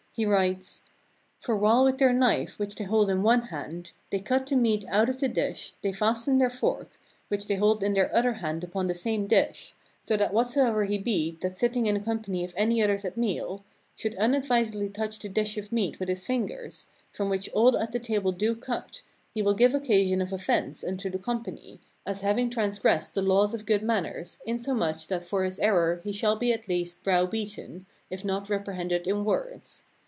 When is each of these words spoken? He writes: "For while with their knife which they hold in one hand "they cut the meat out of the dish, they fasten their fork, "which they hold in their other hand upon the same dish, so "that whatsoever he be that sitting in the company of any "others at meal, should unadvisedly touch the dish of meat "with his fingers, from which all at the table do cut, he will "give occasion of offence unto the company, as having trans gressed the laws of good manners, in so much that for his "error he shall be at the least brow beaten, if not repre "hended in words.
He 0.13 0.25
writes: 0.25 0.83
"For 1.39 1.55
while 1.55 1.85
with 1.85 1.97
their 1.97 2.11
knife 2.11 2.59
which 2.59 2.75
they 2.75 2.83
hold 2.83 3.09
in 3.09 3.23
one 3.23 3.43
hand 3.43 3.93
"they 4.09 4.19
cut 4.19 4.45
the 4.45 4.57
meat 4.57 4.83
out 4.89 5.07
of 5.07 5.21
the 5.21 5.29
dish, 5.29 5.73
they 5.81 5.93
fasten 5.93 6.37
their 6.37 6.49
fork, 6.49 6.99
"which 7.29 7.47
they 7.47 7.55
hold 7.55 7.81
in 7.81 7.93
their 7.93 8.13
other 8.13 8.33
hand 8.33 8.61
upon 8.61 8.87
the 8.87 8.93
same 8.93 9.25
dish, 9.25 9.73
so 10.05 10.17
"that 10.17 10.33
whatsoever 10.33 10.83
he 10.83 10.97
be 10.97 11.37
that 11.39 11.55
sitting 11.55 11.85
in 11.85 11.93
the 11.93 12.01
company 12.01 12.43
of 12.43 12.53
any 12.57 12.83
"others 12.83 13.05
at 13.05 13.15
meal, 13.15 13.63
should 13.95 14.13
unadvisedly 14.17 14.89
touch 14.89 15.17
the 15.17 15.29
dish 15.29 15.57
of 15.57 15.71
meat 15.71 15.97
"with 15.97 16.09
his 16.09 16.25
fingers, 16.25 16.87
from 17.13 17.29
which 17.29 17.47
all 17.53 17.77
at 17.77 17.93
the 17.93 17.97
table 17.97 18.33
do 18.33 18.53
cut, 18.53 19.03
he 19.33 19.41
will 19.41 19.53
"give 19.53 19.73
occasion 19.73 20.21
of 20.21 20.33
offence 20.33 20.83
unto 20.83 21.09
the 21.09 21.19
company, 21.19 21.79
as 22.05 22.19
having 22.19 22.49
trans 22.49 22.79
gressed 22.79 23.13
the 23.13 23.21
laws 23.21 23.53
of 23.53 23.65
good 23.65 23.81
manners, 23.81 24.39
in 24.45 24.57
so 24.59 24.73
much 24.73 25.07
that 25.07 25.23
for 25.23 25.45
his 25.45 25.57
"error 25.61 26.01
he 26.03 26.11
shall 26.11 26.35
be 26.35 26.51
at 26.51 26.63
the 26.63 26.73
least 26.73 27.01
brow 27.01 27.25
beaten, 27.25 27.85
if 28.09 28.25
not 28.25 28.49
repre 28.49 28.75
"hended 28.75 29.07
in 29.07 29.23
words. 29.23 29.83